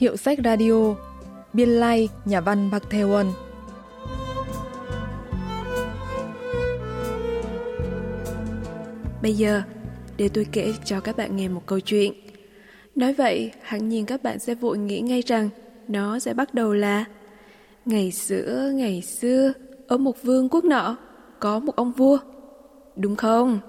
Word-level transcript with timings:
Hiệu 0.00 0.16
sách 0.16 0.38
radio 0.44 0.94
Biên 1.52 1.68
Lai, 1.68 2.08
Nhà 2.24 2.40
văn 2.40 2.70
Bạc 2.70 2.82
Thê 2.90 2.98
Won 2.98 3.32
Bây 9.22 9.34
giờ, 9.34 9.62
để 10.16 10.28
tôi 10.28 10.46
kể 10.52 10.72
cho 10.84 11.00
các 11.00 11.16
bạn 11.16 11.36
nghe 11.36 11.48
một 11.48 11.62
câu 11.66 11.80
chuyện. 11.80 12.12
Nói 12.94 13.14
vậy, 13.14 13.52
hẳn 13.62 13.88
nhiên 13.88 14.06
các 14.06 14.22
bạn 14.22 14.38
sẽ 14.38 14.54
vội 14.54 14.78
nghĩ 14.78 15.00
ngay 15.00 15.22
rằng 15.26 15.48
nó 15.88 16.18
sẽ 16.18 16.34
bắt 16.34 16.54
đầu 16.54 16.72
là 16.72 17.04
Ngày 17.84 18.10
xưa, 18.10 18.72
ngày 18.74 19.02
xưa, 19.02 19.52
ở 19.86 19.96
một 19.96 20.22
vương 20.22 20.48
quốc 20.48 20.64
nọ, 20.64 20.96
có 21.40 21.58
một 21.58 21.76
ông 21.76 21.92
vua. 21.92 22.18
Đúng 22.96 23.16
không? 23.16 23.60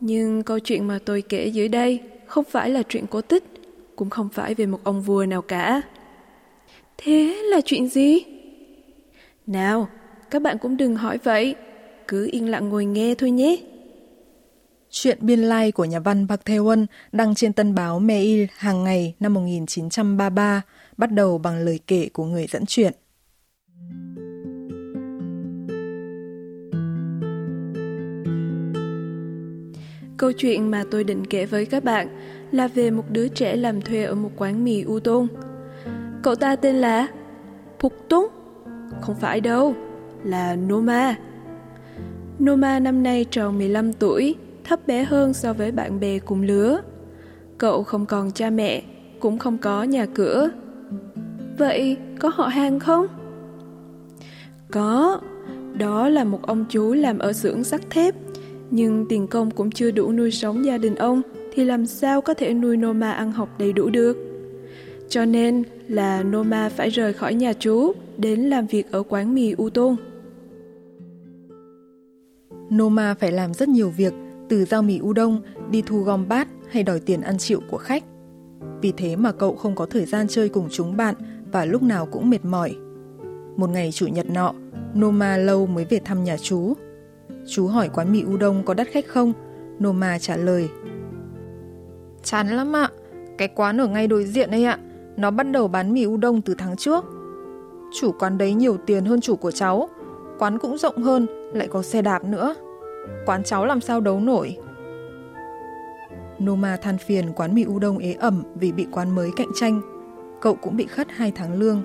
Nhưng 0.00 0.42
câu 0.42 0.58
chuyện 0.58 0.86
mà 0.86 0.98
tôi 1.04 1.22
kể 1.22 1.46
dưới 1.46 1.68
đây 1.68 2.00
không 2.26 2.44
phải 2.44 2.70
là 2.70 2.82
chuyện 2.88 3.06
cổ 3.06 3.20
tích, 3.20 3.44
cũng 4.00 4.10
không 4.10 4.28
phải 4.28 4.54
về 4.54 4.66
một 4.66 4.80
ông 4.84 5.02
vua 5.02 5.26
nào 5.26 5.42
cả. 5.42 5.82
Thế 6.98 7.42
là 7.50 7.60
chuyện 7.64 7.88
gì? 7.88 8.24
Nào, 9.46 9.88
các 10.30 10.42
bạn 10.42 10.58
cũng 10.58 10.76
đừng 10.76 10.96
hỏi 10.96 11.18
vậy, 11.24 11.54
cứ 12.08 12.28
yên 12.32 12.50
lặng 12.50 12.68
ngồi 12.68 12.84
nghe 12.84 13.14
thôi 13.18 13.30
nhé. 13.30 13.56
Chuyện 14.90 15.18
biên 15.20 15.38
lai 15.38 15.72
của 15.72 15.84
nhà 15.84 16.00
văn 16.00 16.26
Park 16.28 16.44
Tae 16.44 16.56
Won 16.56 16.86
đăng 17.12 17.34
trên 17.34 17.52
tân 17.52 17.74
báo 17.74 17.98
Mail 17.98 18.44
hàng 18.56 18.84
ngày 18.84 19.14
năm 19.20 19.34
1933, 19.34 20.62
bắt 20.96 21.12
đầu 21.12 21.38
bằng 21.38 21.58
lời 21.58 21.80
kể 21.86 22.08
của 22.12 22.24
người 22.24 22.46
dẫn 22.46 22.66
chuyện. 22.66 22.92
Câu 30.16 30.32
chuyện 30.32 30.70
mà 30.70 30.84
tôi 30.90 31.04
định 31.04 31.24
kể 31.30 31.46
với 31.46 31.66
các 31.66 31.84
bạn 31.84 32.08
là 32.50 32.68
về 32.68 32.90
một 32.90 33.04
đứa 33.10 33.28
trẻ 33.28 33.56
làm 33.56 33.80
thuê 33.80 34.04
ở 34.04 34.14
một 34.14 34.30
quán 34.36 34.64
mì 34.64 34.82
u 34.82 35.00
tôn. 35.00 35.26
Cậu 36.22 36.34
ta 36.34 36.56
tên 36.56 36.74
là 36.76 37.06
Phục 37.80 37.92
Túng. 38.08 38.28
Không 39.00 39.14
phải 39.14 39.40
đâu, 39.40 39.74
là 40.24 40.56
Noma. 40.56 41.16
Noma 42.44 42.78
năm 42.78 43.02
nay 43.02 43.26
tròn 43.30 43.58
15 43.58 43.92
tuổi, 43.92 44.34
thấp 44.64 44.86
bé 44.86 45.04
hơn 45.04 45.34
so 45.34 45.52
với 45.52 45.72
bạn 45.72 46.00
bè 46.00 46.18
cùng 46.18 46.42
lứa. 46.42 46.80
Cậu 47.58 47.82
không 47.82 48.06
còn 48.06 48.30
cha 48.32 48.50
mẹ, 48.50 48.82
cũng 49.20 49.38
không 49.38 49.58
có 49.58 49.82
nhà 49.82 50.06
cửa. 50.06 50.50
Vậy 51.58 51.96
có 52.18 52.30
họ 52.34 52.46
hàng 52.46 52.80
không? 52.80 53.06
Có, 54.70 55.20
đó 55.78 56.08
là 56.08 56.24
một 56.24 56.46
ông 56.46 56.64
chú 56.68 56.92
làm 56.92 57.18
ở 57.18 57.32
xưởng 57.32 57.64
sắt 57.64 57.80
thép, 57.90 58.14
nhưng 58.70 59.06
tiền 59.08 59.26
công 59.26 59.50
cũng 59.50 59.70
chưa 59.70 59.90
đủ 59.90 60.12
nuôi 60.12 60.30
sống 60.30 60.64
gia 60.64 60.78
đình 60.78 60.94
ông, 60.94 61.22
thì 61.60 61.66
làm 61.66 61.86
sao 61.86 62.20
có 62.20 62.34
thể 62.34 62.54
nuôi 62.54 62.76
Noma 62.76 63.12
ăn 63.12 63.32
học 63.32 63.48
đầy 63.58 63.72
đủ 63.72 63.90
được? 63.90 64.16
Cho 65.08 65.24
nên 65.24 65.62
là 65.88 66.22
Noma 66.22 66.68
phải 66.68 66.90
rời 66.90 67.12
khỏi 67.12 67.34
nhà 67.34 67.52
chú 67.52 67.92
đến 68.18 68.40
làm 68.40 68.66
việc 68.66 68.92
ở 68.92 69.02
quán 69.02 69.34
mì 69.34 69.52
U 69.52 69.70
Tôn. 69.70 69.96
Noma 72.74 73.14
phải 73.14 73.32
làm 73.32 73.54
rất 73.54 73.68
nhiều 73.68 73.90
việc, 73.90 74.12
từ 74.48 74.64
giao 74.64 74.82
mì 74.82 74.98
u 74.98 75.12
đông, 75.12 75.42
đi 75.70 75.82
thu 75.86 76.02
gom 76.02 76.28
bát 76.28 76.48
hay 76.70 76.82
đòi 76.82 77.00
tiền 77.00 77.20
ăn 77.20 77.38
chịu 77.38 77.60
của 77.70 77.78
khách. 77.78 78.04
Vì 78.82 78.92
thế 78.96 79.16
mà 79.16 79.32
cậu 79.32 79.56
không 79.56 79.74
có 79.74 79.86
thời 79.86 80.04
gian 80.04 80.28
chơi 80.28 80.48
cùng 80.48 80.68
chúng 80.70 80.96
bạn 80.96 81.14
và 81.52 81.64
lúc 81.64 81.82
nào 81.82 82.06
cũng 82.06 82.30
mệt 82.30 82.44
mỏi. 82.44 82.76
Một 83.56 83.70
ngày 83.70 83.90
chủ 83.92 84.06
nhật 84.06 84.30
nọ, 84.30 84.54
Noma 84.98 85.36
lâu 85.36 85.66
mới 85.66 85.84
về 85.84 86.00
thăm 86.04 86.24
nhà 86.24 86.36
chú. 86.36 86.74
Chú 87.48 87.66
hỏi 87.66 87.88
quán 87.94 88.12
mì 88.12 88.22
u 88.22 88.36
đông 88.36 88.62
có 88.64 88.74
đắt 88.74 88.88
khách 88.88 89.06
không? 89.06 89.32
Noma 89.84 90.18
trả 90.18 90.36
lời. 90.36 90.68
Chán 92.22 92.48
lắm 92.48 92.76
ạ, 92.76 92.88
cái 93.38 93.48
quán 93.48 93.80
ở 93.80 93.86
ngay 93.86 94.06
đối 94.06 94.24
diện 94.24 94.50
ấy 94.50 94.64
ạ. 94.64 94.78
Nó 95.16 95.30
bắt 95.30 95.50
đầu 95.50 95.68
bán 95.68 95.92
mì 95.92 96.06
udon 96.06 96.42
từ 96.42 96.54
tháng 96.58 96.76
trước. 96.76 97.04
Chủ 98.00 98.12
quán 98.18 98.38
đấy 98.38 98.54
nhiều 98.54 98.76
tiền 98.86 99.04
hơn 99.04 99.20
chủ 99.20 99.36
của 99.36 99.50
cháu. 99.50 99.88
Quán 100.38 100.58
cũng 100.58 100.78
rộng 100.78 101.02
hơn, 101.02 101.26
lại 101.54 101.68
có 101.68 101.82
xe 101.82 102.02
đạp 102.02 102.24
nữa. 102.24 102.54
Quán 103.26 103.42
cháu 103.44 103.66
làm 103.66 103.80
sao 103.80 104.00
đấu 104.00 104.20
nổi. 104.20 104.56
Noma 106.44 106.76
than 106.76 106.98
phiền 106.98 107.32
quán 107.32 107.54
mì 107.54 107.64
udon 107.68 107.98
ế 107.98 108.12
ẩm 108.12 108.42
vì 108.54 108.72
bị 108.72 108.86
quán 108.92 109.14
mới 109.14 109.30
cạnh 109.36 109.50
tranh. 109.54 109.80
Cậu 110.40 110.54
cũng 110.54 110.76
bị 110.76 110.86
khất 110.86 111.06
2 111.10 111.32
tháng 111.34 111.58
lương. 111.58 111.82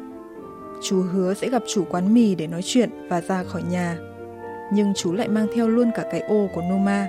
Chú 0.82 1.02
hứa 1.02 1.34
sẽ 1.34 1.50
gặp 1.50 1.64
chủ 1.68 1.84
quán 1.90 2.14
mì 2.14 2.36
để 2.36 2.48
nói 2.48 2.62
chuyện 2.64 2.90
và 3.10 3.22
ra 3.22 3.44
khỏi 3.44 3.64
nhà. 3.70 3.98
Nhưng 4.74 4.94
chú 4.94 5.14
lại 5.14 5.28
mang 5.28 5.48
theo 5.56 5.68
luôn 5.68 5.92
cả 5.96 6.04
cái 6.12 6.22
ô 6.22 6.48
của 6.56 6.62
Noma. 6.62 7.08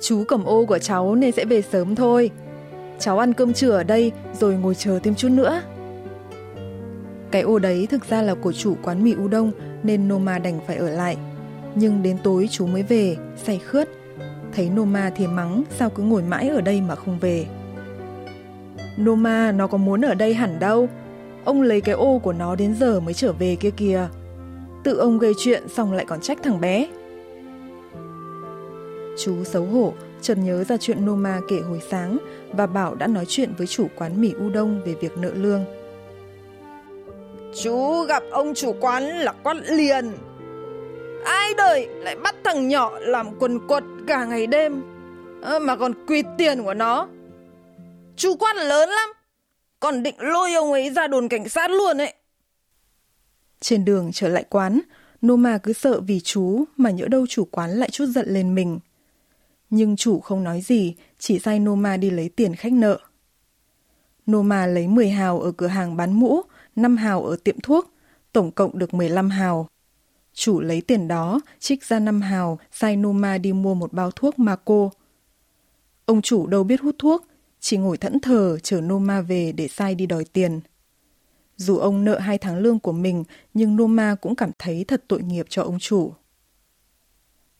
Chú 0.00 0.24
cầm 0.28 0.44
ô 0.44 0.64
của 0.64 0.78
cháu 0.78 1.14
nên 1.14 1.32
sẽ 1.32 1.44
về 1.44 1.62
sớm 1.62 1.94
thôi. 1.94 2.30
Cháu 2.98 3.18
ăn 3.18 3.32
cơm 3.32 3.52
trưa 3.52 3.70
ở 3.70 3.82
đây 3.82 4.12
rồi 4.40 4.54
ngồi 4.54 4.74
chờ 4.74 4.98
thêm 5.02 5.14
chút 5.14 5.28
nữa. 5.28 5.62
Cái 7.30 7.42
ô 7.42 7.58
đấy 7.58 7.86
thực 7.90 8.08
ra 8.08 8.22
là 8.22 8.34
của 8.34 8.52
chủ 8.52 8.76
quán 8.82 9.04
mì 9.04 9.14
udon 9.24 9.50
nên 9.82 10.08
Noma 10.08 10.38
đành 10.38 10.60
phải 10.66 10.76
ở 10.76 10.88
lại. 10.88 11.16
Nhưng 11.74 12.02
đến 12.02 12.16
tối 12.22 12.48
chú 12.50 12.66
mới 12.66 12.82
về, 12.82 13.16
say 13.44 13.58
khướt. 13.58 13.88
Thấy 14.52 14.70
Noma 14.70 15.10
thì 15.16 15.26
mắng 15.26 15.62
sao 15.78 15.90
cứ 15.90 16.02
ngồi 16.02 16.22
mãi 16.22 16.48
ở 16.48 16.60
đây 16.60 16.80
mà 16.80 16.94
không 16.94 17.18
về. 17.18 17.46
Noma 19.00 19.52
nó 19.52 19.66
có 19.66 19.78
muốn 19.78 20.00
ở 20.00 20.14
đây 20.14 20.34
hẳn 20.34 20.58
đâu. 20.58 20.88
Ông 21.44 21.62
lấy 21.62 21.80
cái 21.80 21.94
ô 21.94 22.18
của 22.18 22.32
nó 22.32 22.56
đến 22.56 22.74
giờ 22.80 23.00
mới 23.00 23.14
trở 23.14 23.32
về 23.32 23.56
kia 23.60 23.70
kìa. 23.70 24.08
Tự 24.84 24.96
ông 24.96 25.18
gây 25.18 25.32
chuyện 25.38 25.68
xong 25.68 25.92
lại 25.92 26.04
còn 26.08 26.20
trách 26.20 26.38
thằng 26.42 26.60
bé. 26.60 26.86
Chú 29.16 29.44
xấu 29.44 29.64
hổ, 29.64 29.94
chợt 30.22 30.38
nhớ 30.38 30.64
ra 30.64 30.76
chuyện 30.76 31.06
Noma 31.06 31.40
kể 31.48 31.56
hồi 31.60 31.80
sáng 31.90 32.18
và 32.52 32.66
bảo 32.66 32.94
đã 32.94 33.06
nói 33.06 33.24
chuyện 33.28 33.52
với 33.58 33.66
chủ 33.66 33.86
quán 33.96 34.20
mì 34.20 34.32
u 34.32 34.50
đông 34.50 34.82
về 34.84 34.94
việc 35.00 35.16
nợ 35.18 35.30
lương. 35.34 35.64
Chú 37.62 38.04
gặp 38.08 38.22
ông 38.30 38.54
chủ 38.54 38.74
quán 38.80 39.02
là 39.04 39.32
quát 39.32 39.54
liền. 39.54 40.12
Ai 41.24 41.54
đời 41.54 41.86
lại 41.86 42.16
bắt 42.16 42.34
thằng 42.44 42.68
nhỏ 42.68 42.98
làm 42.98 43.38
quần 43.38 43.66
quật 43.66 43.84
cả 44.06 44.24
ngày 44.24 44.46
đêm 44.46 44.82
à, 45.42 45.58
mà 45.58 45.76
còn 45.76 46.06
quỵt 46.06 46.26
tiền 46.38 46.62
của 46.62 46.74
nó. 46.74 47.08
Chú 48.16 48.36
quát 48.36 48.56
lớn 48.56 48.88
lắm, 48.88 49.08
còn 49.80 50.02
định 50.02 50.14
lôi 50.18 50.54
ông 50.54 50.72
ấy 50.72 50.90
ra 50.90 51.06
đồn 51.06 51.28
cảnh 51.28 51.48
sát 51.48 51.70
luôn 51.70 51.98
ấy. 51.98 52.14
Trên 53.60 53.84
đường 53.84 54.10
trở 54.14 54.28
lại 54.28 54.44
quán, 54.50 54.80
Noma 55.26 55.58
cứ 55.58 55.72
sợ 55.72 56.00
vì 56.00 56.20
chú 56.20 56.64
mà 56.76 56.90
nhỡ 56.90 57.08
đâu 57.08 57.26
chủ 57.26 57.44
quán 57.50 57.70
lại 57.70 57.90
chút 57.90 58.06
giận 58.06 58.26
lên 58.28 58.54
mình. 58.54 58.78
Nhưng 59.76 59.96
chủ 59.96 60.20
không 60.20 60.44
nói 60.44 60.60
gì, 60.60 60.94
chỉ 61.18 61.38
sai 61.38 61.58
Noma 61.58 61.96
đi 61.96 62.10
lấy 62.10 62.28
tiền 62.28 62.54
khách 62.54 62.72
nợ. 62.72 62.98
Noma 64.30 64.66
lấy 64.66 64.88
10 64.88 65.10
hào 65.10 65.40
ở 65.40 65.52
cửa 65.52 65.66
hàng 65.66 65.96
bán 65.96 66.12
mũ, 66.12 66.40
5 66.76 66.96
hào 66.96 67.24
ở 67.24 67.36
tiệm 67.44 67.60
thuốc, 67.60 67.90
tổng 68.32 68.50
cộng 68.50 68.78
được 68.78 68.94
15 68.94 69.30
hào. 69.30 69.68
Chủ 70.34 70.60
lấy 70.60 70.80
tiền 70.80 71.08
đó, 71.08 71.40
trích 71.58 71.84
ra 71.84 71.98
5 71.98 72.20
hào, 72.20 72.58
sai 72.72 72.96
Noma 72.96 73.38
đi 73.38 73.52
mua 73.52 73.74
một 73.74 73.92
bao 73.92 74.10
thuốc 74.10 74.38
Marco. 74.38 74.90
Ông 76.06 76.22
chủ 76.22 76.46
đâu 76.46 76.64
biết 76.64 76.80
hút 76.80 76.94
thuốc, 76.98 77.26
chỉ 77.60 77.76
ngồi 77.76 77.96
thẫn 77.96 78.20
thờ 78.20 78.58
chờ 78.62 78.80
Noma 78.80 79.20
về 79.20 79.52
để 79.52 79.68
sai 79.68 79.94
đi 79.94 80.06
đòi 80.06 80.24
tiền. 80.24 80.60
Dù 81.56 81.78
ông 81.78 82.04
nợ 82.04 82.18
hai 82.18 82.38
tháng 82.38 82.58
lương 82.58 82.78
của 82.78 82.92
mình, 82.92 83.24
nhưng 83.54 83.76
Noma 83.76 84.14
cũng 84.14 84.36
cảm 84.36 84.50
thấy 84.58 84.84
thật 84.84 85.04
tội 85.08 85.22
nghiệp 85.22 85.46
cho 85.48 85.62
ông 85.62 85.78
chủ. 85.78 86.12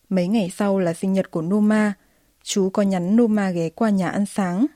Mấy 0.09 0.29
ngày 0.29 0.51
sau 0.51 0.79
là 0.79 0.95
sinh 0.95 1.13
nhật 1.13 1.31
của 1.31 1.43
Noma, 1.43 1.95
chú 2.47 2.71
có 2.71 2.83
nhắn 2.83 3.17
Noma 3.17 3.51
ghé 3.51 3.69
qua 3.69 3.91
nhà 3.91 4.09
ăn 4.09 4.27
sáng. 4.27 4.67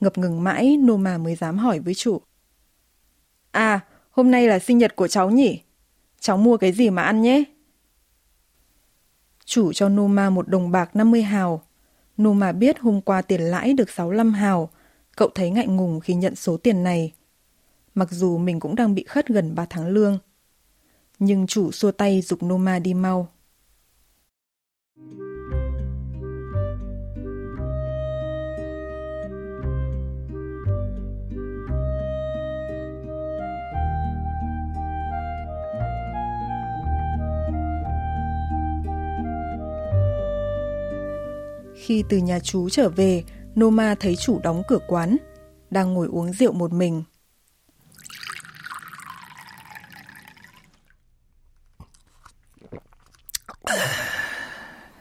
Ngập 0.00 0.18
ngừng 0.18 0.44
mãi, 0.44 0.76
Noma 0.76 1.18
mới 1.18 1.34
dám 1.34 1.58
hỏi 1.58 1.78
với 1.78 1.94
chủ. 1.94 2.20
À, 3.50 3.80
hôm 4.10 4.30
nay 4.30 4.48
là 4.48 4.58
sinh 4.58 4.78
nhật 4.78 4.96
của 4.96 5.08
cháu 5.08 5.30
nhỉ? 5.30 5.62
Cháu 6.20 6.36
mua 6.36 6.56
cái 6.56 6.72
gì 6.72 6.90
mà 6.90 7.02
ăn 7.02 7.22
nhé? 7.22 7.44
Chủ 9.44 9.72
cho 9.72 9.88
Noma 9.88 10.30
một 10.30 10.48
đồng 10.48 10.70
bạc 10.70 10.96
50 10.96 11.22
hào. 11.22 11.62
Noma 12.22 12.52
biết 12.52 12.78
hôm 12.78 13.00
qua 13.00 13.22
tiền 13.22 13.40
lãi 13.40 13.72
được 13.72 13.90
65 13.90 14.32
hào. 14.32 14.70
Cậu 15.16 15.28
thấy 15.34 15.50
ngại 15.50 15.66
ngùng 15.66 16.00
khi 16.00 16.14
nhận 16.14 16.36
số 16.36 16.56
tiền 16.56 16.82
này. 16.82 17.12
Mặc 17.94 18.08
dù 18.10 18.38
mình 18.38 18.60
cũng 18.60 18.74
đang 18.74 18.94
bị 18.94 19.04
khất 19.04 19.28
gần 19.28 19.54
3 19.54 19.66
tháng 19.70 19.86
lương. 19.86 20.18
Nhưng 21.18 21.46
chủ 21.46 21.72
xua 21.72 21.90
tay 21.90 22.22
dục 22.22 22.42
Noma 22.42 22.78
đi 22.78 22.94
mau. 22.94 23.33
Khi 41.84 42.04
từ 42.08 42.16
nhà 42.16 42.38
chú 42.40 42.68
trở 42.68 42.88
về, 42.88 43.24
Noma 43.60 43.94
thấy 43.94 44.16
chủ 44.16 44.40
đóng 44.42 44.62
cửa 44.68 44.78
quán, 44.86 45.16
đang 45.70 45.94
ngồi 45.94 46.08
uống 46.08 46.32
rượu 46.32 46.52
một 46.52 46.72
mình. 46.72 47.02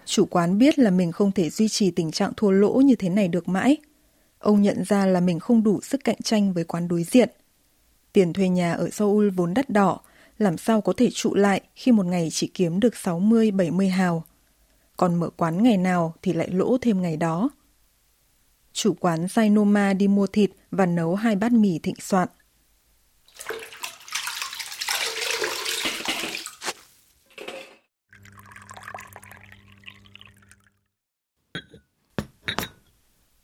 Chủ 0.06 0.26
quán 0.26 0.58
biết 0.58 0.80
là 0.80 0.90
mình 0.90 1.12
không 1.12 1.32
thể 1.32 1.50
duy 1.50 1.68
trì 1.70 1.92
tình 1.92 2.12
trạng 2.12 2.32
thua 2.38 2.52
lỗ 2.52 2.74
như 2.74 2.96
thế 2.96 3.10
này 3.10 3.28
được 3.28 3.48
mãi. 3.48 3.78
Ông 4.40 4.62
nhận 4.62 4.84
ra 4.84 5.06
là 5.06 5.20
mình 5.20 5.40
không 5.40 5.64
đủ 5.64 5.82
sức 5.82 6.02
cạnh 6.04 6.22
tranh 6.24 6.54
với 6.54 6.64
quán 6.64 6.88
đối 6.88 7.04
diện. 7.04 7.30
Tiền 8.14 8.34
thuê 8.34 8.50
nhà 8.50 8.74
ở 8.74 8.90
Seoul 8.90 9.30
vốn 9.30 9.54
đắt 9.54 9.70
đỏ, 9.70 10.00
làm 10.38 10.58
sao 10.58 10.82
có 10.82 10.94
thể 10.98 11.10
trụ 11.14 11.36
lại 11.36 11.62
khi 11.76 11.92
một 11.92 12.06
ngày 12.06 12.30
chỉ 12.32 12.52
kiếm 12.54 12.80
được 12.80 12.94
60-70 12.94 13.92
hào. 13.92 14.24
Còn 15.04 15.16
mở 15.16 15.30
quán 15.30 15.64
ngày 15.64 15.78
nào 15.78 16.14
thì 16.22 16.34
lại 16.34 16.50
lỗ 16.52 16.78
thêm 16.82 17.02
ngày 17.02 17.18
đó. 17.18 17.50
Chủ 18.74 18.94
quán 19.00 19.28
Sainoma 19.28 19.94
đi 19.94 20.08
mua 20.08 20.28
thịt 20.28 20.52
và 20.72 20.86
nấu 20.86 21.16
hai 21.16 21.36
bát 21.36 21.52
mì 21.52 21.80
thịnh 21.80 21.96
soạn. 22.00 22.30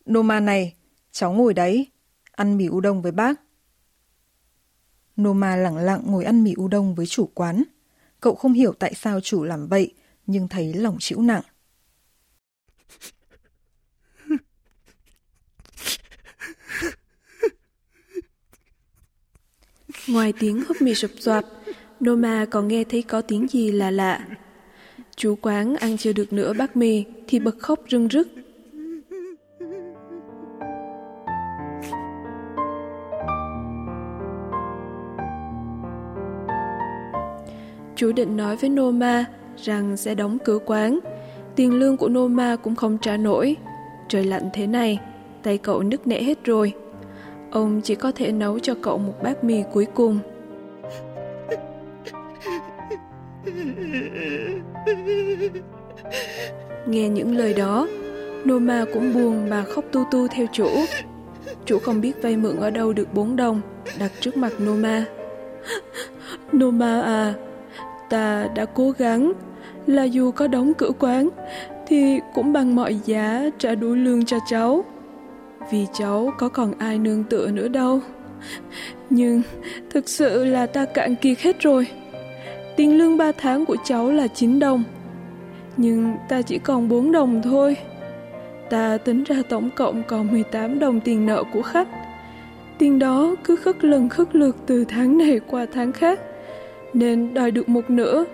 Noma 0.09 0.39
này, 0.39 0.75
cháu 1.11 1.33
ngồi 1.33 1.53
đấy, 1.53 1.87
ăn 2.31 2.57
mì 2.57 2.67
udon 2.69 3.01
với 3.01 3.11
bác. 3.11 3.41
Noma 5.21 5.55
lặng 5.55 5.77
lặng 5.77 6.01
ngồi 6.05 6.25
ăn 6.25 6.43
mì 6.43 6.53
udon 6.61 6.95
với 6.95 7.05
chủ 7.05 7.29
quán. 7.33 7.63
Cậu 8.21 8.35
không 8.35 8.53
hiểu 8.53 8.73
tại 8.79 8.93
sao 8.93 9.21
chủ 9.21 9.43
làm 9.43 9.67
vậy, 9.67 9.93
nhưng 10.31 10.47
thấy 10.47 10.73
lòng 10.73 10.97
chịu 10.99 11.21
nặng. 11.21 11.41
Ngoài 20.07 20.33
tiếng 20.39 20.63
húp 20.67 20.81
mì 20.81 20.95
sụp 20.95 21.11
soạp, 21.19 21.45
Noma 22.05 22.45
còn 22.51 22.67
nghe 22.67 22.83
thấy 22.83 23.01
có 23.01 23.21
tiếng 23.21 23.47
gì 23.47 23.71
là 23.71 23.91
lạ. 23.91 24.27
Chú 25.15 25.35
quán 25.41 25.75
ăn 25.75 25.97
chưa 25.97 26.13
được 26.13 26.33
nửa 26.33 26.53
bát 26.53 26.75
mì 26.75 27.05
thì 27.27 27.39
bật 27.39 27.55
khóc 27.59 27.79
rưng 27.89 28.09
rức. 28.09 28.27
Chú 37.95 38.11
định 38.11 38.37
nói 38.37 38.55
với 38.55 38.69
Noma 38.69 39.25
rằng 39.63 39.97
sẽ 39.97 40.15
đóng 40.15 40.37
cửa 40.45 40.59
quán. 40.65 40.99
Tiền 41.55 41.79
lương 41.79 41.97
của 41.97 42.09
Noma 42.09 42.55
cũng 42.55 42.75
không 42.75 42.97
trả 42.97 43.17
nổi. 43.17 43.55
Trời 44.07 44.23
lạnh 44.23 44.49
thế 44.53 44.67
này, 44.67 44.99
tay 45.43 45.57
cậu 45.57 45.83
nứt 45.83 46.07
nẻ 46.07 46.23
hết 46.23 46.43
rồi. 46.43 46.73
Ông 47.51 47.81
chỉ 47.83 47.95
có 47.95 48.11
thể 48.11 48.31
nấu 48.31 48.59
cho 48.59 48.75
cậu 48.81 48.97
một 48.97 49.13
bát 49.23 49.43
mì 49.43 49.63
cuối 49.73 49.85
cùng. 49.93 50.19
Nghe 56.87 57.09
những 57.09 57.37
lời 57.37 57.53
đó, 57.53 57.87
Noma 58.45 58.85
cũng 58.93 59.13
buồn 59.13 59.49
mà 59.49 59.63
khóc 59.63 59.85
tu 59.91 60.03
tu 60.11 60.27
theo 60.27 60.45
chủ. 60.51 60.69
Chủ 61.65 61.79
không 61.79 62.01
biết 62.01 62.21
vay 62.21 62.37
mượn 62.37 62.55
ở 62.55 62.69
đâu 62.69 62.93
được 62.93 63.13
4 63.13 63.35
đồng, 63.35 63.61
đặt 63.99 64.11
trước 64.19 64.37
mặt 64.37 64.53
Noma. 64.63 65.05
Noma 66.57 67.01
à, 67.01 67.33
ta 68.09 68.47
đã 68.55 68.65
cố 68.65 68.91
gắng, 68.91 69.33
là 69.87 70.03
dù 70.03 70.31
có 70.31 70.47
đóng 70.47 70.73
cửa 70.73 70.91
quán, 70.99 71.29
thì 71.87 72.19
cũng 72.33 72.53
bằng 72.53 72.75
mọi 72.75 72.99
giá 73.05 73.49
trả 73.57 73.75
đủ 73.75 73.93
lương 73.93 74.25
cho 74.25 74.37
cháu 74.49 74.83
vì 75.71 75.85
cháu 75.93 76.33
có 76.37 76.49
còn 76.49 76.73
ai 76.77 76.99
nương 76.99 77.23
tựa 77.23 77.47
nữa 77.51 77.67
đâu. 77.67 77.99
Nhưng 79.09 79.41
thực 79.89 80.09
sự 80.09 80.45
là 80.45 80.65
ta 80.65 80.85
cạn 80.85 81.15
kiệt 81.15 81.39
hết 81.39 81.59
rồi. 81.59 81.87
Tiền 82.75 82.97
lương 82.97 83.17
3 83.17 83.31
tháng 83.31 83.65
của 83.65 83.75
cháu 83.85 84.11
là 84.11 84.27
9 84.27 84.59
đồng. 84.59 84.83
Nhưng 85.77 86.15
ta 86.29 86.41
chỉ 86.41 86.57
còn 86.57 86.89
4 86.89 87.11
đồng 87.11 87.41
thôi. 87.41 87.77
Ta 88.69 88.97
tính 88.97 89.23
ra 89.23 89.41
tổng 89.49 89.69
cộng 89.75 90.03
còn 90.07 90.31
18 90.31 90.79
đồng 90.79 90.99
tiền 90.99 91.25
nợ 91.25 91.43
của 91.53 91.61
khách. 91.61 91.87
Tiền 92.77 92.99
đó 92.99 93.35
cứ 93.43 93.55
khất 93.55 93.83
lần 93.83 94.09
khất 94.09 94.35
lượt 94.35 94.55
từ 94.65 94.85
tháng 94.85 95.17
này 95.17 95.39
qua 95.47 95.65
tháng 95.73 95.91
khác. 95.91 96.19
Nên 96.93 97.33
đòi 97.33 97.51
được 97.51 97.69
một 97.69 97.89
nửa 97.89 98.25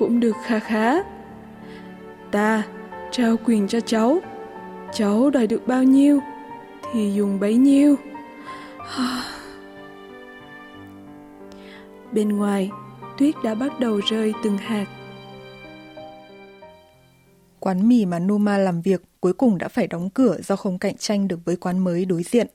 cũng 0.00 0.20
được 0.20 0.36
khá 0.44 0.58
khá. 0.58 0.94
Ta 2.30 2.62
trao 3.10 3.36
quyền 3.44 3.68
cho 3.68 3.80
cháu. 3.80 4.18
Cháu 4.92 5.30
đòi 5.30 5.46
được 5.46 5.66
bao 5.66 5.82
nhiêu 5.82 6.20
thì 6.92 7.12
dùng 7.14 7.40
bấy 7.40 7.56
nhiêu. 7.56 7.96
Bên 12.12 12.28
ngoài, 12.28 12.70
tuyết 13.18 13.34
đã 13.44 13.54
bắt 13.54 13.80
đầu 13.80 14.00
rơi 14.10 14.32
từng 14.44 14.58
hạt. 14.58 14.86
Quán 17.60 17.88
mì 17.88 18.06
mà 18.06 18.18
Numa 18.18 18.58
làm 18.58 18.80
việc 18.80 19.02
cuối 19.20 19.32
cùng 19.32 19.58
đã 19.58 19.68
phải 19.68 19.86
đóng 19.86 20.10
cửa 20.10 20.38
do 20.40 20.56
không 20.56 20.78
cạnh 20.78 20.96
tranh 20.96 21.28
được 21.28 21.38
với 21.44 21.56
quán 21.56 21.78
mới 21.78 22.04
đối 22.04 22.22
diện. 22.22 22.46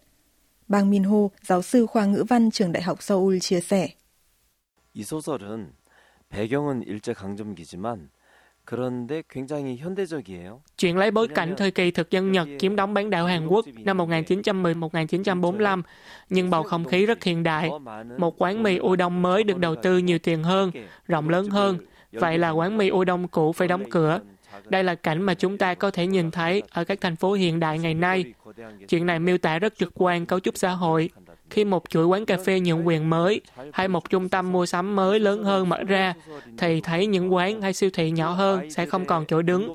Bang 0.67 0.89
Minho, 0.89 1.27
giáo 1.45 1.61
sư 1.61 1.85
khoa 1.85 2.05
ngữ 2.05 2.23
văn 2.29 2.51
trường 2.51 2.71
Đại 2.71 2.83
học 2.83 3.03
Seoul 3.03 3.38
chia 3.39 3.59
sẻ. 3.59 3.89
이 4.93 5.03
소설은 5.03 5.71
배경은 6.29 6.83
일제 6.83 7.13
강점기지만 7.13 8.09
Chuyện 10.77 10.97
lấy 10.97 11.11
bối 11.11 11.27
cảnh 11.27 11.53
thời 11.57 11.71
kỳ 11.71 11.91
thực 11.91 12.11
dân 12.11 12.31
Nhật 12.31 12.47
chiếm 12.59 12.75
đóng 12.75 12.93
bán 12.93 13.09
đảo 13.09 13.25
Hàn 13.25 13.47
Quốc 13.47 13.65
năm 13.77 13.97
1910-1945, 13.97 15.81
nhưng 16.29 16.49
bầu 16.49 16.63
không 16.63 16.85
khí 16.85 17.05
rất 17.05 17.23
hiện 17.23 17.43
đại. 17.43 17.71
Một 18.17 18.41
quán 18.41 18.63
mì 18.63 18.79
udon 18.79 19.21
mới 19.21 19.43
được 19.43 19.57
đầu 19.57 19.75
tư 19.75 19.97
nhiều 19.97 20.19
tiền 20.19 20.43
hơn, 20.43 20.71
rộng 21.07 21.29
lớn 21.29 21.49
hơn. 21.49 21.77
Vậy 22.11 22.38
là 22.38 22.49
quán 22.49 22.77
mì 22.77 22.91
udon 22.91 23.27
cũ 23.27 23.51
phải 23.51 23.67
đóng 23.67 23.89
cửa. 23.89 24.19
Đây 24.69 24.83
là 24.83 24.95
cảnh 24.95 25.21
mà 25.21 25.33
chúng 25.33 25.57
ta 25.57 25.73
có 25.73 25.91
thể 25.91 26.07
nhìn 26.07 26.31
thấy 26.31 26.63
ở 26.71 26.83
các 26.83 27.01
thành 27.01 27.15
phố 27.15 27.33
hiện 27.33 27.59
đại 27.59 27.79
ngày 27.79 27.93
nay. 27.93 28.33
Chuyện 28.88 29.05
này 29.05 29.19
miêu 29.19 29.38
tả 29.38 29.59
rất 29.59 29.77
trực 29.77 29.91
quan 29.93 30.25
cấu 30.25 30.39
trúc 30.39 30.57
xã 30.57 30.69
hội. 30.69 31.09
Khi 31.49 31.65
một 31.65 31.89
chuỗi 31.89 32.05
quán 32.05 32.25
cà 32.25 32.38
phê 32.45 32.59
nhượng 32.59 32.88
quyền 32.88 33.09
mới 33.09 33.41
hay 33.73 33.88
một 33.88 34.09
trung 34.09 34.29
tâm 34.29 34.51
mua 34.51 34.65
sắm 34.65 34.95
mới 34.95 35.19
lớn 35.19 35.43
hơn 35.43 35.69
mở 35.69 35.83
ra, 35.83 36.13
thì 36.57 36.81
thấy 36.81 37.07
những 37.07 37.33
quán 37.33 37.61
hay 37.61 37.73
siêu 37.73 37.89
thị 37.93 38.11
nhỏ 38.11 38.31
hơn 38.31 38.71
sẽ 38.71 38.85
không 38.85 39.05
còn 39.05 39.25
chỗ 39.25 39.41
đứng. 39.41 39.73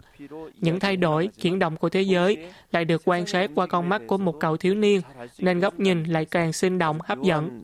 Những 0.56 0.80
thay 0.80 0.96
đổi, 0.96 1.28
chuyển 1.40 1.58
động 1.58 1.76
của 1.76 1.88
thế 1.88 2.02
giới 2.02 2.46
lại 2.72 2.84
được 2.84 3.02
quan 3.04 3.26
sát 3.26 3.50
qua 3.54 3.66
con 3.66 3.88
mắt 3.88 4.02
của 4.06 4.18
một 4.18 4.40
cậu 4.40 4.56
thiếu 4.56 4.74
niên, 4.74 5.00
nên 5.38 5.60
góc 5.60 5.80
nhìn 5.80 6.04
lại 6.04 6.24
càng 6.24 6.52
sinh 6.52 6.78
động, 6.78 6.98
hấp 7.04 7.18
dẫn. 7.22 7.60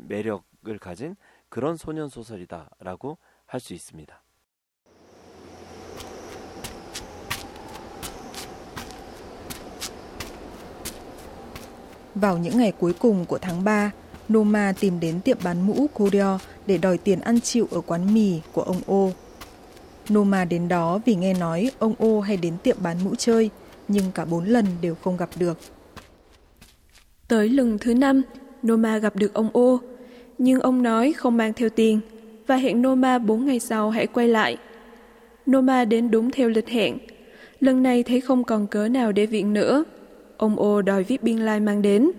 그런 1.53 1.77
소년 1.77 2.09
소설이다라고 2.09 3.19
할 3.45 3.61
수 3.61 3.75
있습니다. 3.75 4.23
Vào 12.22 12.38
những 12.38 12.58
ngày 12.58 12.74
cuối 12.80 12.94
cùng 12.94 13.26
của 13.26 13.38
tháng 13.38 13.64
3, 13.64 13.92
Noma 14.34 14.74
tìm 14.80 15.00
đến 15.00 15.22
tiệm 15.22 15.38
bán 15.44 15.68
mũ 15.68 15.88
Koryo 15.94 16.40
để 16.68 16.78
đòi 16.78 16.98
tiền 16.98 17.20
ăn 17.20 17.42
chịu 17.42 17.68
ở 17.72 17.82
quán 17.82 18.14
mì 18.14 18.40
của 18.54 18.62
ông 18.62 18.82
ô. 18.86 19.12
Noma 20.14 20.46
đến 20.46 20.68
đó 20.68 21.00
vì 21.06 21.16
nghe 21.16 21.34
nói 21.34 21.72
ông 21.80 21.94
ô 22.00 22.20
hay 22.20 22.38
đến 22.38 22.54
tiệm 22.64 22.78
bán 22.84 22.98
mũ 23.04 23.16
chơi, 23.16 23.50
nhưng 23.88 24.12
cả 24.12 24.26
bốn 24.26 24.46
lần 24.46 24.66
đều 24.82 24.96
không 24.96 25.18
gặp 25.18 25.30
được. 25.40 25.58
Tới 27.28 27.50
lần 27.50 27.78
thứ 27.78 27.94
năm, 27.94 28.22
Noma 28.68 28.98
gặp 28.98 29.16
được 29.16 29.34
ông 29.34 29.50
ô, 29.54 29.80
nhưng 30.38 30.60
ông 30.60 30.84
nói 30.84 31.14
không 31.14 31.38
mang 31.38 31.54
theo 31.54 31.70
tiền 31.70 32.00
và 32.48 32.56
hẹn 32.56 32.82
Noma 32.82 33.20
bốn 33.20 33.46
ngày 33.46 33.60
sau 33.60 33.90
hãy 33.90 34.08
quay 34.08 34.28
lại. 34.28 34.58
Noma 35.52 35.86
đến 35.86 36.12
đúng 36.12 36.32
theo 36.32 36.50
lịch 36.50 36.70
hẹn. 36.70 36.98
Lần 37.60 37.84
này 37.84 38.04
thấy 38.04 38.22
không 38.22 38.44
còn 38.44 38.68
cớ 38.68 38.88
nào 38.88 39.12
để 39.12 39.26
viện 39.26 39.54
nữa, 39.54 39.84
ông 40.38 40.60
ô 40.60 40.82
đòi 40.82 41.04
viết 41.04 41.24
biên 41.24 41.38
lai 41.38 41.60
mang 41.60 41.82
đến. 41.82 42.12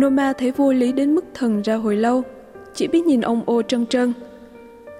Noma 0.00 0.32
thấy 0.32 0.50
vô 0.50 0.72
lý 0.72 0.92
đến 0.92 1.14
mức 1.14 1.24
thần 1.34 1.62
ra 1.62 1.74
hồi 1.74 1.96
lâu, 1.96 2.22
chỉ 2.74 2.88
biết 2.88 3.06
nhìn 3.06 3.20
ông 3.20 3.42
ô 3.46 3.62
trân 3.62 3.86
trân. 3.86 4.12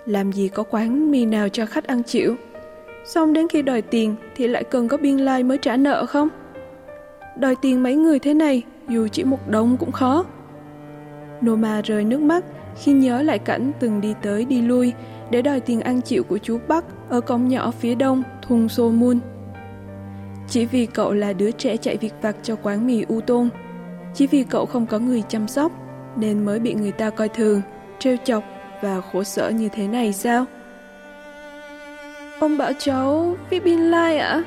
Làm 0.07 0.33
gì 0.33 0.49
có 0.49 0.63
quán 0.63 1.11
mì 1.11 1.27
nào 1.27 1.49
cho 1.49 1.67
khách 1.67 1.87
ăn 1.87 2.03
chịu? 2.03 2.37
Xong 3.05 3.33
đến 3.33 3.49
khi 3.49 3.63
đòi 3.63 3.83
tiền 3.83 4.15
thì 4.37 4.49
lại 4.49 4.65
cần 4.65 4.89
có 4.89 4.97
biên 4.97 5.17
lai 5.17 5.43
mới 5.43 5.59
trả 5.59 5.77
nợ 5.77 6.07
không? 6.07 6.29
Đòi 7.39 7.57
tiền 7.57 7.83
mấy 7.83 7.95
người 7.97 8.19
thế 8.19 8.35
này, 8.35 8.63
dù 8.89 9.09
chỉ 9.09 9.25
một 9.25 9.49
đồng 9.49 9.77
cũng 9.77 9.93
khó. 9.93 10.25
Noma 11.47 11.81
rơi 11.81 12.05
nước 12.05 12.21
mắt 12.21 12.45
khi 12.77 12.93
nhớ 12.93 13.23
lại 13.23 13.39
cảnh 13.39 13.73
từng 13.81 14.01
đi 14.01 14.15
tới 14.23 14.45
đi 14.45 14.63
lui 14.63 14.93
để 15.31 15.43
đòi 15.43 15.61
tiền 15.61 15.81
ăn 15.81 16.01
chịu 16.01 16.25
của 16.25 16.39
chú 16.39 16.59
Bắc 16.69 16.85
ở 17.09 17.21
cổng 17.21 17.49
nhỏ 17.49 17.71
phía 17.71 17.95
đông 17.95 18.23
Thùng 18.43 18.69
Sô 18.69 18.91
Mun. 18.91 19.19
Chỉ 20.49 20.67
vì 20.67 20.87
cậu 20.87 21.13
là 21.13 21.33
đứa 21.33 21.51
trẻ 21.51 21.77
chạy 21.77 21.97
việc 21.97 22.15
vặt 22.23 22.37
cho 22.43 22.57
quán 22.57 22.87
mì 22.87 23.05
U 23.09 23.21
Tôn, 23.21 23.49
chỉ 24.15 24.27
vì 24.27 24.45
cậu 24.45 24.67
không 24.67 24.87
có 24.87 24.99
người 24.99 25.23
chăm 25.29 25.49
sóc 25.49 25.73
nên 26.17 26.45
mới 26.45 26.59
bị 26.59 26.75
người 26.75 26.93
ta 26.93 27.11
coi 27.11 27.29
thường, 27.29 27.63
trêu 27.99 28.17
chọc 28.25 28.45
và 28.83 29.01
khổ 29.01 29.25
sở 29.25 29.49
như 29.49 29.69
thế 29.69 29.89
này 29.89 30.13
sao? 30.13 30.45
Ông 32.41 32.59
bảo 32.59 32.73
cháu 32.79 33.37
viết 33.51 33.65
biên 33.65 33.79
lai 33.79 34.19
ạ? 34.19 34.43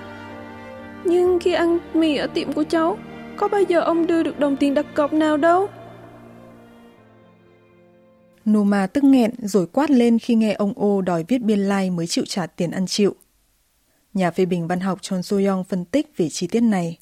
Nhưng 1.04 1.40
khi 1.40 1.54
ăn 1.54 1.78
mì 1.94 2.18
ở 2.18 2.28
tiệm 2.28 2.54
của 2.54 2.64
cháu, 2.64 2.98
có 3.38 3.48
bao 3.48 3.62
giờ 3.62 3.80
ông 3.80 4.08
đưa 4.08 4.24
được 4.24 4.40
đồng 4.40 4.56
tiền 4.56 4.74
đặt 4.74 4.86
cọc 4.94 5.14
nào 5.14 5.38
đâu? 5.38 5.68
Noma 8.50 8.88
tức 8.88 9.04
nghẹn, 9.04 9.32
rồi 9.38 9.68
quát 9.68 9.90
lên 9.92 10.20
khi 10.20 10.36
nghe 10.36 10.54
ông 10.54 10.74
ô 10.76 11.02
đòi 11.02 11.26
viết 11.28 11.42
biên 11.42 11.60
lai 11.60 11.86
like 11.86 11.96
mới 11.96 12.08
chịu 12.08 12.24
trả 12.28 12.48
tiền 12.48 12.72
ăn 12.72 12.88
chịu. 12.88 13.16
Nhà 14.14 14.32
phê 14.32 14.46
bình 14.46 14.68
văn 14.68 14.80
học 14.80 15.00
Chon 15.02 15.22
So-young 15.22 15.64
phân 15.64 15.86
tích 15.86 16.18
về 16.18 16.30
chi 16.30 16.48
tiết 16.48 16.60
này. 16.60 16.98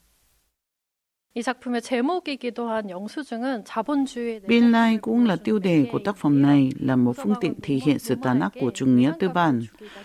Biên 4.47 4.71
lai 4.71 4.97
cũng 4.97 5.25
là 5.25 5.35
tiêu 5.35 5.59
đề 5.59 5.89
của 5.91 5.99
tác 5.99 6.17
phẩm 6.17 6.41
này, 6.41 6.71
là 6.79 6.95
một 6.95 7.13
phương 7.23 7.33
tiện 7.41 7.53
thể 7.61 7.75
hiện 7.75 7.99
sự 7.99 8.15
tàn 8.23 8.39
ác 8.39 8.53
của 8.61 8.71
chủ 8.71 8.85
nghĩa 8.85 9.11
tư 9.19 9.29
bản. 9.29 9.61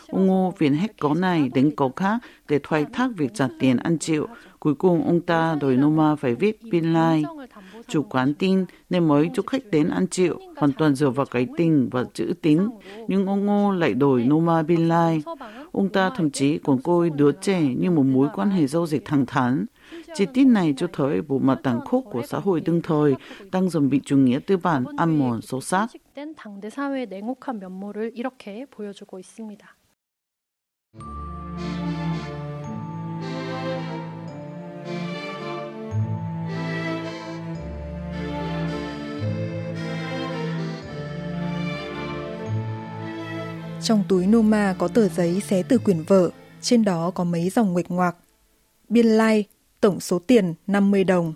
Ông 0.08 0.26
Ngô 0.26 0.54
viện 0.58 0.74
hết 0.74 0.98
có 1.00 1.14
này 1.14 1.50
đến 1.54 1.72
có 1.76 1.90
khác 1.96 2.18
để 2.48 2.60
thoái 2.62 2.86
thác 2.92 3.10
việc 3.16 3.34
trả 3.34 3.48
tiền 3.60 3.76
ăn 3.76 3.98
chịu. 3.98 4.26
Cuối 4.60 4.74
cùng 4.74 5.06
ông 5.06 5.20
ta 5.20 5.56
đòi 5.60 5.76
Noma 5.76 6.16
phải 6.16 6.34
viết 6.34 6.62
biên 6.62 6.92
lai. 6.92 7.24
Chủ 7.88 8.02
quán 8.02 8.34
tin 8.34 8.64
nên 8.90 9.08
mới 9.08 9.30
chúc 9.34 9.46
khách 9.46 9.70
đến 9.70 9.88
ăn 9.88 10.06
chịu, 10.06 10.38
hoàn 10.56 10.72
toàn 10.72 10.94
dựa 10.94 11.10
vào 11.10 11.26
cái 11.26 11.46
tình 11.56 11.88
và 11.90 12.04
chữ 12.14 12.32
tín. 12.42 12.60
Nhưng 13.08 13.26
ông 13.26 13.46
Ngô 13.46 13.72
lại 13.72 13.94
đổi 13.94 14.24
Noma 14.24 14.62
biên 14.62 14.88
lai. 14.88 15.22
Ông 15.72 15.88
ta 15.88 16.10
thậm 16.16 16.30
chí 16.30 16.58
còn 16.58 16.82
coi 16.82 17.10
đứa 17.10 17.32
trẻ 17.32 17.62
như 17.62 17.90
một 17.90 18.02
mối 18.02 18.28
quan 18.34 18.50
hệ 18.50 18.66
giao 18.66 18.86
dịch 18.86 19.04
thẳng 19.04 19.26
thắn. 19.26 19.66
Chi 20.14 20.26
tiết 20.34 20.44
này 20.44 20.74
cho 20.76 20.86
thấy 20.92 21.22
bộ 21.22 21.38
mặt 21.38 21.58
tàn 21.62 21.80
khốc 21.80 22.04
của 22.10 22.22
xã 22.28 22.38
hội 22.38 22.60
đương 22.60 22.82
thời 22.82 23.14
đang 23.52 23.70
dần 23.70 23.90
bị 23.90 24.00
chủ 24.04 24.16
nghĩa 24.16 24.38
tư 24.46 24.56
bản 24.56 24.84
ăn 24.96 25.18
mòn 25.18 25.42
sâu 25.42 25.60
sắc. 25.60 25.90
Trong 43.82 44.04
túi 44.08 44.26
Noma 44.26 44.74
có 44.78 44.88
tờ 44.88 45.08
giấy 45.08 45.40
xé 45.40 45.62
từ 45.62 45.78
quyển 45.78 46.02
vở, 46.02 46.30
trên 46.60 46.84
đó 46.84 47.10
có 47.14 47.24
mấy 47.24 47.50
dòng 47.50 47.72
nguệch 47.72 47.90
ngoạc. 47.90 48.16
Biên 48.88 49.06
lai, 49.06 49.36
like, 49.36 49.49
tổng 49.80 50.00
số 50.00 50.18
tiền 50.18 50.54
50 50.66 51.04
đồng. 51.04 51.34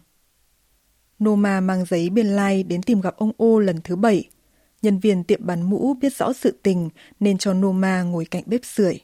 Noma 1.24 1.60
mang 1.60 1.84
giấy 1.84 2.10
biên 2.10 2.26
lai 2.26 2.56
like 2.56 2.68
đến 2.68 2.82
tìm 2.82 3.00
gặp 3.00 3.16
ông 3.16 3.32
ô 3.36 3.58
lần 3.58 3.80
thứ 3.84 3.96
bảy. 3.96 4.28
Nhân 4.82 4.98
viên 4.98 5.24
tiệm 5.24 5.46
bán 5.46 5.62
mũ 5.62 5.94
biết 5.94 6.16
rõ 6.16 6.32
sự 6.32 6.58
tình 6.62 6.88
nên 7.20 7.38
cho 7.38 7.52
Noma 7.54 8.02
ngồi 8.02 8.24
cạnh 8.24 8.42
bếp 8.46 8.64
sưởi. 8.64 9.00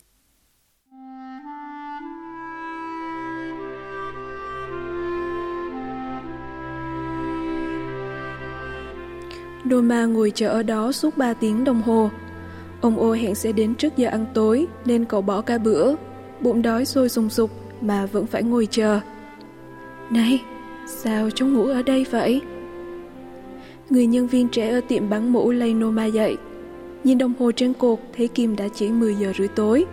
Noma 9.71 10.05
ngồi 10.05 10.33
chờ 10.35 10.49
ở 10.49 10.63
đó 10.63 10.93
suốt 10.93 11.17
3 11.17 11.35
tiếng 11.35 11.65
đồng 11.65 11.83
hồ. 11.83 12.11
Ông 12.81 12.97
ô 12.97 13.13
hẹn 13.13 13.35
sẽ 13.35 13.53
đến 13.53 13.75
trước 13.75 13.97
giờ 13.97 14.09
ăn 14.09 14.27
tối 14.35 14.67
nên 14.85 15.05
cậu 15.05 15.23
bỏ 15.23 15.41
cả 15.41 15.59
bữa. 15.59 15.95
Bụng 16.41 16.63
đói 16.63 16.85
sôi 16.85 17.09
sùng 17.09 17.31
sục 17.31 17.51
mà 17.81 18.07
vẫn 18.07 18.27
phải 18.27 18.43
ngồi 18.43 18.69
chờ. 18.71 19.01
Này, 20.11 20.43
sao 20.87 21.31
cháu 21.31 21.49
ngủ 21.49 21.67
ở 21.67 21.83
đây 21.83 22.07
vậy? 22.11 22.41
Người 23.91 24.07
nhân 24.07 24.27
viên 24.27 24.49
trẻ 24.49 24.69
ở 24.71 24.81
tiệm 24.81 25.09
bán 25.11 25.33
mũ 25.33 25.51
lay 25.51 25.75
Noma 25.75 26.05
dậy. 26.05 26.37
Nhìn 27.05 27.19
đồng 27.19 27.33
hồ 27.39 27.53
trên 27.53 27.73
cột 27.73 27.99
thấy 28.17 28.29
Kim 28.29 28.57
đã 28.57 28.69
chỉ 28.75 28.89
10 28.89 29.15
giờ 29.15 29.33
rưỡi 29.39 29.49
tối. 29.49 29.85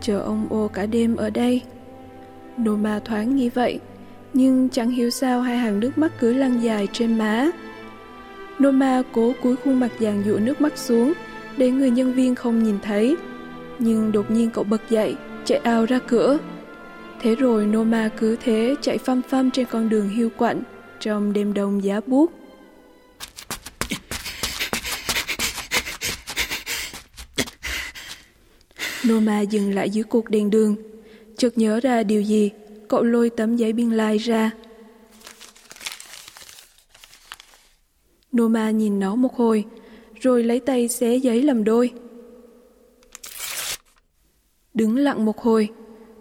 Chờ 0.00 0.18
ông 0.18 0.46
ô 0.50 0.68
cả 0.68 0.86
đêm 0.86 1.16
ở 1.16 1.30
đây. 1.30 1.62
Noma 2.62 2.98
thoáng 2.98 3.36
nghĩ 3.36 3.48
vậy, 3.48 3.80
nhưng 4.34 4.68
chẳng 4.68 4.90
hiểu 4.90 5.10
sao 5.10 5.40
hai 5.40 5.56
hàng 5.56 5.80
nước 5.80 5.98
mắt 5.98 6.12
cứ 6.20 6.32
lăn 6.32 6.62
dài 6.62 6.88
trên 6.92 7.18
má. 7.18 7.50
Noma 8.62 9.02
cố 9.12 9.32
cúi 9.42 9.56
khuôn 9.56 9.80
mặt 9.80 9.90
dàn 10.00 10.22
dụa 10.24 10.38
nước 10.38 10.60
mắt 10.60 10.78
xuống 10.78 11.12
để 11.56 11.70
người 11.70 11.90
nhân 11.90 12.12
viên 12.12 12.34
không 12.34 12.62
nhìn 12.62 12.78
thấy. 12.82 13.16
Nhưng 13.78 14.12
đột 14.12 14.30
nhiên 14.30 14.50
cậu 14.50 14.64
bật 14.64 14.90
dậy, 14.90 15.16
chạy 15.44 15.58
ao 15.58 15.86
ra 15.86 15.98
cửa. 16.08 16.38
Thế 17.22 17.34
rồi 17.34 17.66
Noma 17.66 18.10
cứ 18.16 18.36
thế 18.36 18.74
chạy 18.82 18.98
phăm 18.98 19.22
phăm 19.22 19.50
trên 19.50 19.66
con 19.70 19.88
đường 19.88 20.08
hiu 20.08 20.30
quạnh 20.38 20.62
trong 21.00 21.32
đêm 21.32 21.54
đông 21.54 21.84
giá 21.84 22.00
buốt. 22.06 22.32
Noma 29.08 29.40
dừng 29.40 29.74
lại 29.74 29.90
dưới 29.90 30.04
cột 30.04 30.30
đèn 30.30 30.50
đường. 30.50 30.76
Chợt 31.36 31.58
nhớ 31.58 31.80
ra 31.80 32.02
điều 32.02 32.22
gì, 32.22 32.50
cậu 32.88 33.02
lôi 33.02 33.30
tấm 33.30 33.56
giấy 33.56 33.72
biên 33.72 33.90
lai 33.90 34.18
ra. 34.18 34.50
Noma 38.36 38.70
nhìn 38.70 39.00
nó 39.00 39.14
một 39.14 39.36
hồi, 39.36 39.64
rồi 40.20 40.42
lấy 40.42 40.60
tay 40.60 40.88
xé 40.88 41.16
giấy 41.16 41.42
làm 41.42 41.64
đôi. 41.64 41.92
Đứng 44.74 44.96
lặng 44.96 45.24
một 45.24 45.38
hồi, 45.38 45.68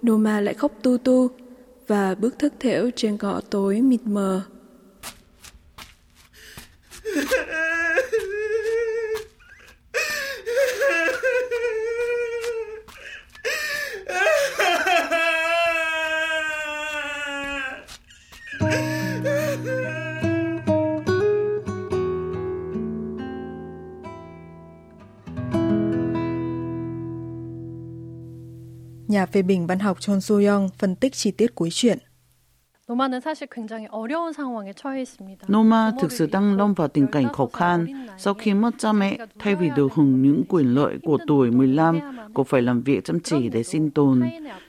Noma 0.08 0.42
lại 0.42 0.54
khóc 0.54 0.72
tu 0.82 0.98
tu 0.98 1.30
và 1.88 2.16
bước 2.16 2.40
thức 2.40 2.54
thểu 2.60 2.90
trên 2.96 3.18
cỏ 3.18 3.42
tối 3.50 3.82
mịt 3.82 4.02
mờ. 4.06 4.42
Phê 29.32 29.42
bình 29.42 29.68
văn 29.68 29.80
học 29.80 30.02
Chon 30.02 30.18
So-young 30.18 30.70
phân 30.78 30.96
tích 30.96 31.14
chi 31.14 31.32
tiết 31.32 31.56
cuối 31.56 31.70
truyện. 31.72 31.98
Noma 35.48 35.92
thực 36.02 36.12
sự 36.12 36.28
đang 36.32 36.58
lâm 36.58 36.74
vào 36.74 36.88
tình 36.88 37.08
cảnh 37.08 37.34
khó 37.34 37.46
khăn. 37.54 38.08
Sau 38.18 38.34
khi 38.34 38.54
mất 38.54 38.74
cha 38.78 38.92
mẹ, 38.92 39.18
thay 39.40 39.56
vì 39.56 39.70
được 39.76 39.94
hưởng 39.94 40.22
những 40.22 40.44
quyền 40.50 40.76
lợi 40.76 40.98
của 41.04 41.18
tuổi 41.28 41.52
15, 41.52 42.00
cô 42.34 42.44
phải 42.44 42.62
làm 42.62 42.82
việc 42.82 43.04
chăm 43.04 43.20
chỉ 43.20 43.50
để 43.50 43.64
sinh 43.64 43.92
tồn. 43.92 44.22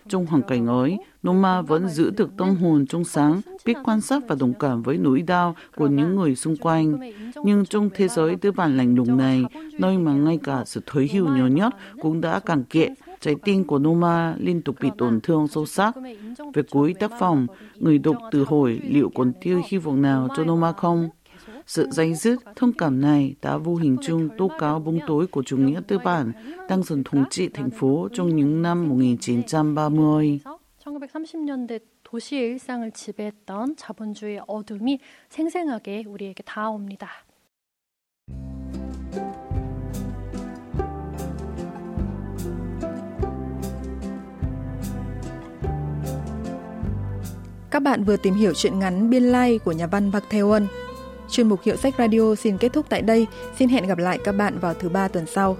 Trong 0.09 0.27
hoàn 0.27 0.43
cảnh 0.43 0.67
ấy, 0.67 0.97
Noma 1.27 1.61
vẫn 1.63 1.89
giữ 1.89 2.11
được 2.11 2.31
tâm 2.37 2.57
hồn 2.57 2.87
trong 2.87 3.05
sáng, 3.05 3.41
biết 3.65 3.75
quan 3.85 4.01
sát 4.01 4.23
và 4.29 4.37
đồng 4.41 4.55
cảm 4.55 4.83
với 4.83 4.99
nỗi 4.99 5.23
đau 5.23 5.57
của 5.77 5.87
những 5.87 6.17
người 6.17 6.37
xung 6.37 6.57
quanh. 6.57 7.13
Nhưng 7.45 7.67
trong 7.67 7.91
thế 7.95 8.09
giới 8.09 8.37
tư 8.37 8.53
bản 8.53 8.77
lạnh 8.77 8.95
lùng 8.95 9.17
này, 9.17 9.45
nơi 9.79 9.99
mà 9.99 10.13
ngay 10.13 10.39
cả 10.43 10.63
sự 10.67 10.83
thối 10.87 11.09
hiểu 11.13 11.27
nhỏ 11.27 11.47
nhất 11.47 11.73
cũng 12.03 12.21
đã 12.21 12.41
cạn 12.41 12.65
kiệt, 12.65 12.91
trái 13.22 13.36
tim 13.44 13.64
của 13.64 13.80
Noma 13.80 14.36
liên 14.40 14.62
tục 14.62 14.76
bị 14.82 14.90
tổn 14.98 15.22
thương 15.22 15.48
sâu 15.48 15.66
sắc. 15.66 15.96
Về 16.54 16.64
cuối 16.72 16.94
tác 17.00 17.12
phẩm, 17.20 17.48
người 17.76 17.98
đọc 17.98 18.16
tự 18.32 18.46
hỏi 18.48 18.80
liệu 18.84 19.12
còn 19.16 19.34
tiêu 19.42 19.62
hy 19.68 19.78
vọng 19.78 20.02
nào 20.02 20.28
cho 20.36 20.44
Noma 20.44 20.72
không? 20.72 21.10
Sự 21.66 21.88
dây 21.92 22.14
dứt, 22.14 22.40
thông 22.56 22.74
cảm 22.74 23.02
này 23.02 23.36
đã 23.42 23.58
vô 23.58 23.76
hình 23.76 23.98
chung 24.02 24.30
tố 24.38 24.50
cáo 24.60 24.80
bóng 24.80 25.00
tối 25.08 25.28
của 25.28 25.44
chủ 25.44 25.58
nghĩa 25.58 25.82
tư 25.88 25.98
bản 26.04 26.32
đang 26.70 26.84
dần 26.84 27.04
thống 27.04 27.24
trị 27.30 27.50
thành 27.50 27.70
phố 27.70 28.08
trong 28.14 28.36
những 28.36 28.62
năm 28.62 28.90
1930. 28.90 30.40
1930년대 30.86 31.80
도시의 32.04 32.52
일상을 32.52 32.90
지배했던 32.92 33.76
자본주의 33.76 34.40
어둠이 34.48 35.00
생생하게 35.30 36.06
우리에게 36.08 36.44
다가옵니다. 36.44 37.10
Các 47.73 47.83
bạn 47.83 48.05
vừa 48.05 48.17
tìm 48.17 48.35
hiểu 48.35 48.53
chuyện 48.55 48.79
ngắn 48.79 49.11
Biên 49.11 49.23
Lai 49.23 49.59
của 49.65 49.73
nhà 49.73 49.87
văn 49.87 50.13
Park 50.13 50.25
Tae-won. 50.31 50.67
Chuyên 51.31 51.49
mục 51.49 51.63
Hiệu 51.63 51.77
sách 51.77 51.95
Radio 51.99 52.35
xin 52.35 52.59
kết 52.59 52.73
thúc 52.73 52.87
tại 52.89 53.03
đây. 53.03 53.27
Xin 53.59 53.69
hẹn 53.69 53.87
gặp 53.87 53.99
lại 53.99 54.19
các 54.25 54.33
bạn 54.33 54.59
vào 54.59 54.75
thứ 54.75 54.89
ba 54.89 55.09
tuần 55.09 55.27
sau. 55.27 55.57